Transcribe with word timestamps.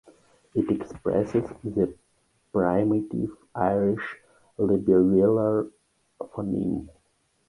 It 0.55 0.67
expresses 0.71 1.47
the 1.63 1.95
Primitive 2.51 3.37
Irish 3.53 4.17
labiovelar 4.57 5.71
phoneme. 6.19 6.89